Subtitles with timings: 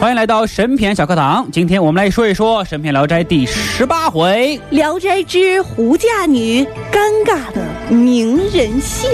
[0.00, 7.60] 欢迎来到神篇小课堂，今天我们来说一说神篇聊斋第十八回《聊斋之胡嫁女尴尬的
[7.92, 9.08] 名人秀》。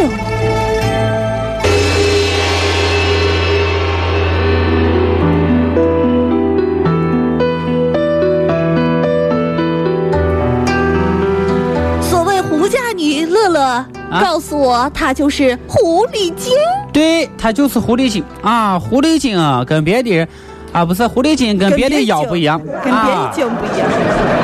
[12.02, 13.82] 所谓胡嫁女，乐乐
[14.20, 16.52] 告诉我，她就是狐狸精。
[16.92, 18.78] 对，她就是狐狸精啊！
[18.78, 20.28] 狐狸精啊，跟别的
[20.74, 23.88] 啊不是狐狸精，跟别的妖不一样，跟别的精不一样。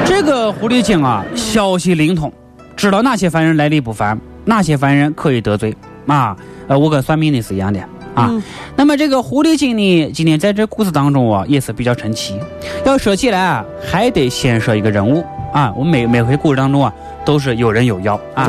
[0.04, 2.32] 这个狐狸精啊，消息灵通，
[2.76, 6.36] 知道哪些凡人来历不凡，哪些凡人可以得罪啊。
[6.68, 7.80] 呃，我跟算命的是一样的
[8.14, 8.28] 啊。
[8.30, 8.40] 嗯
[8.76, 12.38] 那么这个狐狸精呢，今天在这故事当中啊，也是比较神奇。
[12.86, 15.72] 要说起来啊，还得先说一个人物啊。
[15.76, 16.92] 我们每每回故事当中啊，
[17.24, 18.48] 都是有人有妖啊。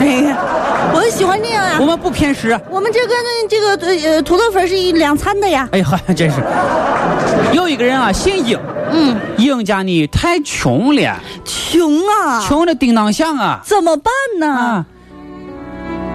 [0.94, 2.60] 我喜欢这样啊、我们不偏食。
[2.70, 5.68] 我们这个那这个呃土豆粉是一两餐的呀。
[5.72, 6.42] 哎呀，真是。
[7.54, 8.60] 有一个人啊，姓英，
[8.92, 13.62] 嗯，英家呢太穷了，穷啊，穷的叮当响啊。
[13.64, 14.48] 怎么办呢？
[14.48, 14.86] 啊！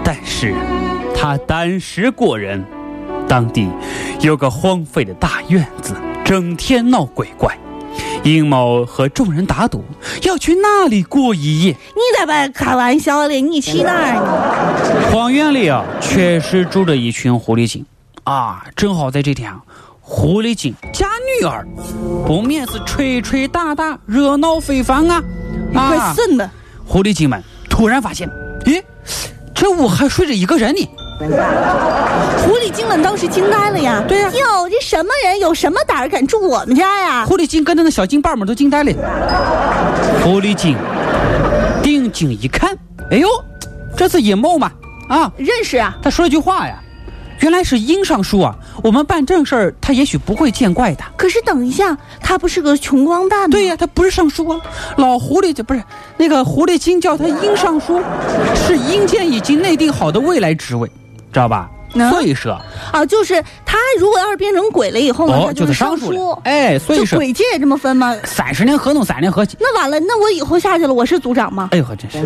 [0.05, 0.55] 但是
[1.15, 2.65] 他胆识过人，
[3.27, 3.69] 当地
[4.21, 5.95] 有个荒废的大院子，
[6.25, 7.57] 整天闹鬼怪。
[8.25, 9.85] 殷某和众人打赌，
[10.23, 11.73] 要去那里过一夜。
[11.73, 15.11] 你在外开玩笑的，你去哪儿呢？
[15.13, 17.85] 荒原里啊，确实住着一群狐狸精
[18.25, 18.65] 啊。
[18.75, 19.61] 正好在这天啊，
[20.01, 21.07] 狐狸精嫁
[21.41, 21.67] 女儿，
[22.27, 25.23] 不免是吹吹打打，热闹非凡啊！
[25.73, 26.51] 快损的！
[26.85, 28.29] 狐狸精们突然发现，
[28.65, 28.83] 咦，
[29.55, 30.89] 这屋还睡着一个人呢。
[32.47, 34.05] 狐狸精们当时惊呆了呀！
[34.07, 37.25] 对呀哟，这什么人有什么胆儿敢住我们家呀？
[37.27, 38.93] 狐狸精跟着那小金棒们都惊呆了。
[40.23, 40.77] 狐狸精
[41.83, 42.77] 定睛一看，
[43.11, 43.29] 哎呦，
[43.97, 44.71] 这是阴谋嘛！
[45.09, 45.97] 啊，认识啊？
[46.03, 46.79] 他说了句话呀，
[47.41, 48.55] 原来是殷尚书啊。
[48.83, 51.03] 我们办正事儿，他也许不会见怪的。
[51.17, 53.49] 可是等一下，他不是个穷光蛋吗？
[53.49, 54.61] 对呀、他不是尚书啊，
[54.97, 55.83] 老狐狸这不是
[56.17, 58.01] 那个狐狸精叫他殷尚书，
[58.55, 60.91] 是阴间已经内定好的未来职位，
[61.37, 61.69] 知道吧？
[61.93, 62.61] 嗯所以说，
[62.93, 66.39] 啊，就是他如果要是变成鬼了以后呢，哦，他就是是尚尚书了。
[66.45, 68.15] 哎，所以说就鬼界也这么分吗？
[68.25, 69.57] 三十年河东，三年河西。
[69.61, 71.69] 那完了，那我以后下去了，我是组长吗？
[71.73, 72.19] 哎呦呵，真是！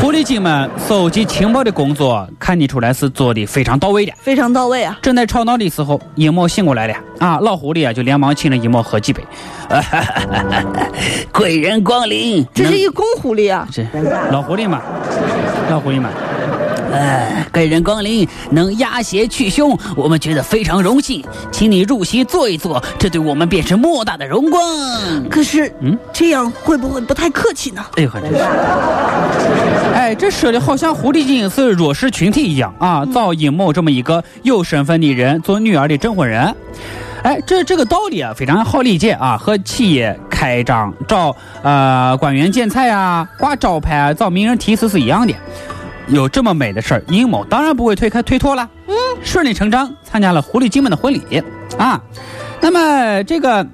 [0.00, 4.12] 狐狸精们搜集情报的工作，看得出来是做的非常到位的。
[4.18, 4.98] 非常到位啊！
[5.02, 7.38] 正在吵闹的时候，尹某醒过来了啊！
[7.40, 9.24] 老狐狸啊，就连忙请了尹某喝几杯。
[11.32, 13.66] 贵人光临，这是一公狐狸啊！
[13.72, 13.86] 这
[14.30, 14.82] 老狐狸嘛，
[15.70, 16.10] 老狐狸嘛。
[16.92, 24.62] 呃，贵人光临，能压邪去凶，我们觉得非常荣幸，请你入席坐一坐，这对我们便是莫大的荣光。
[25.30, 27.82] 可是，嗯这样会不会不太客气呢？
[27.96, 28.36] 哎呦呵，真是！
[29.94, 36.54] 哎，这说的好像狐狸精是弱势群体一样啊，找尹某这么一个有身份的人做女儿的证婚人。
[37.22, 45.32] 哎，这这个道理啊，非常好理解啊，和企业开张找呃官员剪彩啊、挂招牌啊、找名人题词是一样的。
[46.08, 51.42] 有这么美的事儿，殷某当然不会推开推脱了，嗯，顺理成章参加了狐狸精们的婚礼
[51.78, 52.02] 啊。
[52.60, 53.66] 那么这个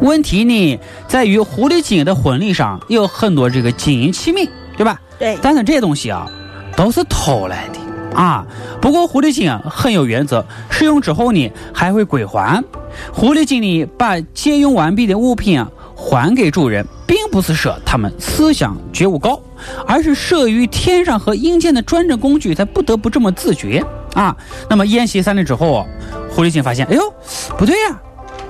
[0.00, 5.00] 问题呢，在于狐狸精的婚礼上有很多这个金银器皿，对吧？
[5.18, 6.30] 对，但是这些东西啊，
[6.76, 8.44] 都是偷来的啊。
[8.80, 12.62] 不过狐狸精啊很有原则，使用之后呢还会归还。
[13.12, 15.70] 狐狸精呢把借用完毕的物品啊
[16.08, 19.40] 还给主人，并不是说他们思想觉悟高，
[19.88, 24.36] 而是慑于天上和阴间的专政工具，才不得不这么自觉啊。
[24.70, 25.84] 那么宴席散了之后，
[26.30, 27.02] 狐狸精发现，哎呦，
[27.58, 28.00] 不对呀、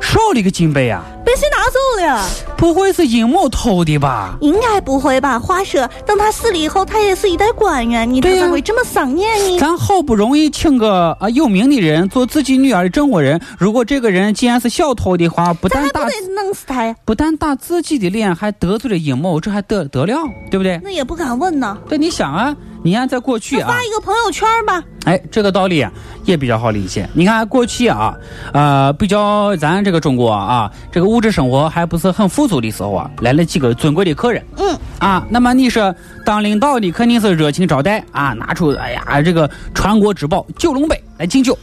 [0.03, 1.03] 少了一个金杯啊。
[1.25, 2.25] 被谁拿走了呀？
[2.57, 4.37] 不会是尹某偷的吧？
[4.41, 9.59] 应该不会吧，话说，等他死了以后，他也是一代官员，你他咋会这么丧念呢？
[9.59, 16.95] 咱好不容易请个啊有名的人做自己女儿的证婚人，如果这个人既然是小偷的话，不但打得弄死他呀？
[17.05, 20.17] 不但打自己的脸，还得罪了尹某，这还得得了，
[20.51, 20.81] 对不对？
[20.83, 21.77] 那也不敢问呢。
[21.89, 22.57] 对，你想啊，
[22.87, 24.81] 你看在过去啊发，一个朋友圈吧。
[25.07, 25.91] 哎，这个道理啊
[26.25, 27.09] 也比较好理解。
[27.15, 28.15] 你看过去啊，
[28.53, 35.93] 呃，比较咱这个中国啊，这个物质生活还不是很富足的时候啊，来了几个尊贵的客人，嗯，啊，那么你说
[36.25, 41.59] 当领导的肯定是热情招待啊，拿出哎呀这个传国之宝九龙杯来敬酒。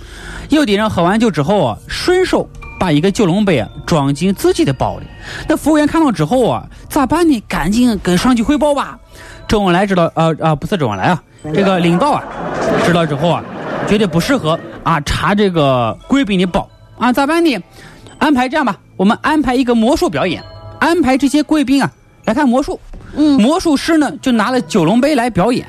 [0.49, 2.45] 有的人喝完酒之后啊，顺手
[2.77, 5.05] 把一个九龙杯啊装进自己的包里。
[5.47, 7.41] 那服务员看到之后啊，咋办呢？
[7.47, 8.99] 赶紧跟上级汇报吧。
[9.53, 11.23] 周恩来知道，呃啊，不是周恩来啊，
[11.53, 12.23] 这个领导啊，
[12.83, 13.43] 知道之后啊，
[13.87, 16.67] 觉得不适合啊，查这个贵宾的包
[16.97, 17.55] 啊，咋办呢？
[18.17, 20.43] 安排这样吧，我们安排一个魔术表演，
[20.79, 21.91] 安排这些贵宾啊
[22.25, 22.79] 来看魔术。
[23.15, 25.67] 嗯，魔术师呢就拿了九龙杯来表演，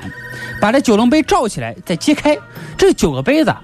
[0.59, 2.35] 把这九龙杯罩起来，再揭开，
[2.75, 3.61] 这九个杯子啊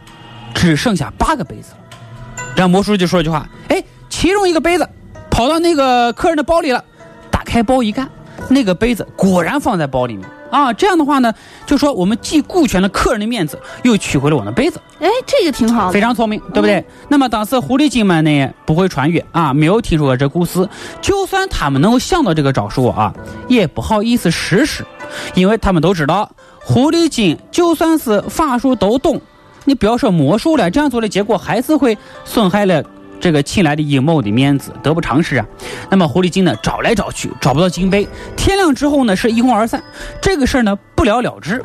[0.53, 2.45] 只剩下八个杯子了。
[2.55, 4.87] 然后魔术师就说一句话：“哎，其中一个杯子
[5.31, 6.85] 跑到那个客人的包里了。”
[7.31, 8.07] 打开包一看，
[8.51, 10.71] 那个杯子果然放在包里面啊。
[10.73, 11.33] 这样的话呢，
[11.65, 14.79] 就说我们既顾全了客人的面子，又取回了我的杯子。
[14.99, 15.93] 哎，这个挺好的。
[15.93, 16.85] 非常聪明，对不对？
[17.07, 20.67] 那么当时狐狸精们呢不会穿越啊，没有听说过这故事。
[21.01, 23.13] 就算他们能够想到这个招数啊，
[23.47, 24.85] 也不好意思实施，
[25.33, 26.29] 因为他们都知道，
[26.63, 29.19] 狐狸精就算是法术都懂，
[29.65, 32.83] 你不要说魔术了，这样做的结果还是会损害了。
[33.21, 35.45] 这个请来的尹某的面子得不偿失啊！
[35.89, 39.81] 那么狐狸精呢找来找去找不到金杯，天亮之后呢是一哄而散，
[40.19, 41.63] 这个事儿呢不了了之。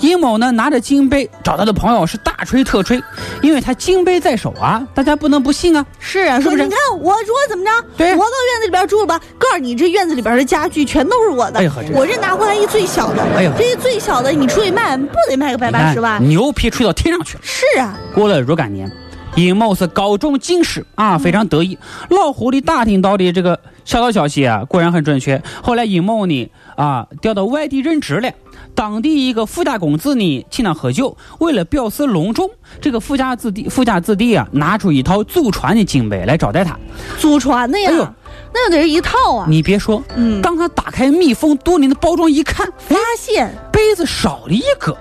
[0.00, 3.00] 尹某呢拿着金杯找他的朋友是大吹特吹，
[3.40, 5.86] 因为他金杯在手啊，大家不能不信啊。
[5.98, 11.60] 是啊，说是不是你看我如果怎么着，对我到院子里边住了吧，告诉你这院子里边的家具全都是我的，
[11.94, 16.22] 我这拿回来一最小的，哎呀这一最小的你出去卖，不得卖个百八十万？
[16.28, 17.40] 牛皮吹到天上去了。
[17.42, 18.90] 是啊，过了若干年，
[19.38, 21.78] 尹某是高中进士啊，非常得意。
[22.10, 25.40] 老狐狸打听到的这个小道消息啊，果然很准确。
[25.62, 28.28] 后来尹某呢啊调到外地任职了，
[28.74, 32.50] 当地一个富家公子呢请他喝酒，为了表示隆重，
[32.80, 36.76] 这个富家子弟富家子弟啊拿出一套祖传的金杯来招待他。
[37.16, 38.08] 祖传的呀，哎呦
[38.52, 39.46] 那得是一套啊。
[39.48, 44.96] 你别说，嗯当他打开密封多年的包装一看，发现杯子少了一个。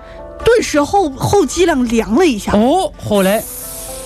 [0.45, 2.51] 顿时后后脊梁凉了一下。
[2.53, 3.43] 哦，后来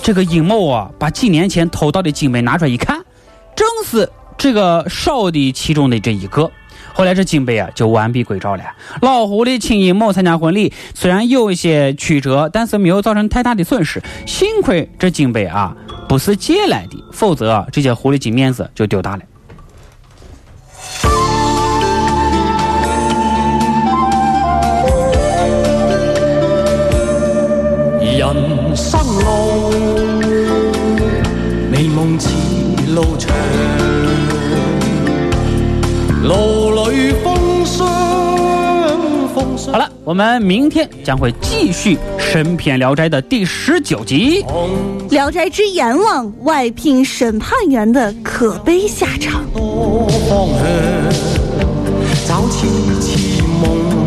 [0.02, 3.00] 这个尹某啊，把几年前偷到的金杯拿出来一看，
[3.54, 6.50] 正是这个少的其中的这一个。
[6.92, 8.64] 后来这金杯啊就完璧归赵了。
[9.00, 14.02] 老狐狸请尹某参加婚礼，虽然有一些曲折，但是没有造成太大的损失。
[14.26, 15.74] 幸亏这金杯啊
[16.08, 19.22] 不是借来的，否则啊这些狐狸精面子就丢大了。
[28.82, 29.70] 生路，
[31.70, 32.28] 美夢似
[32.92, 33.30] 路長，
[36.24, 37.88] 路裏風霜，
[39.32, 44.44] 風霜好了，我們明天將會繼續神篇《聊齋》的第十九集。
[45.10, 49.44] 《聊斋之阎王》外聘审判员的可悲下场。
[49.54, 50.66] 多方向，
[52.26, 52.66] 找次
[53.00, 53.16] 次
[53.62, 53.64] 夢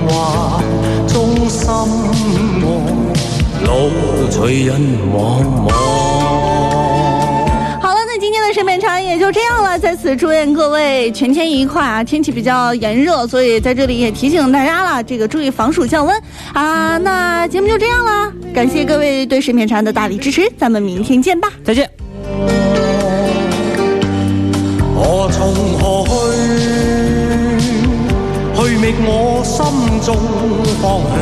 [0.09, 0.61] 幻
[1.07, 1.65] 中心
[3.65, 4.79] 愛，路隨人
[5.11, 5.69] 茫茫。
[7.81, 9.77] 好了，那今天的审美长也就这样了。
[9.77, 12.03] 在此祝愿各位全天愉快啊！
[12.03, 16.15] 天气比较炎热，所以在这里也提醒大家了，这个注意防暑降温
[16.53, 16.97] 啊。
[16.99, 21.49] 那节目就这样了，感谢各位对审美长的大力支持，咱们明天见吧。
[21.63, 21.89] 再见。
[24.97, 26.11] 我從何去？
[28.55, 29.65] 去覓我心
[30.01, 30.15] 中
[30.81, 31.13] 方向。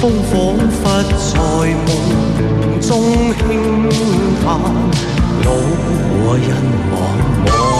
[0.00, 1.36] 风仿佛在
[1.84, 2.90] 梦中
[3.34, 3.86] 轻
[4.40, 4.58] 叹
[5.44, 5.48] 路
[6.24, 6.48] 和人
[6.90, 6.92] 茫
[7.44, 7.79] 茫。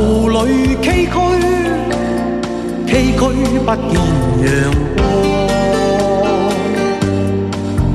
[0.00, 1.14] 路里崎岖，
[2.86, 3.20] 崎岖
[3.66, 3.94] 不见
[4.40, 4.48] 阳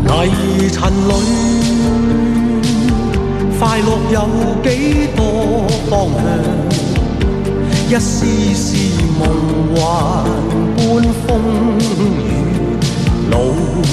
[0.05, 0.29] 光，泥
[0.71, 0.77] 尘
[1.09, 1.12] 里。
[3.57, 4.15] 快乐有
[4.62, 4.67] 几
[5.15, 5.19] 多
[5.89, 6.21] 方向？
[7.89, 8.13] 一丝
[8.53, 8.67] 丝
[9.17, 9.21] 梦
[9.75, 9.77] 幻
[10.77, 10.79] 般
[11.25, 11.27] 风
[11.79, 12.29] 雨，
[13.31, 13.33] 老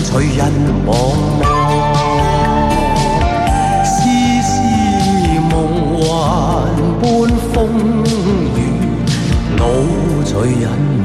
[0.05, 0.41] 隨人
[0.87, 0.89] 茫
[1.41, 1.72] 茫。
[7.63, 8.03] 风
[8.57, 8.61] 雨，
[9.57, 9.69] 老
[10.25, 11.02] 醉人。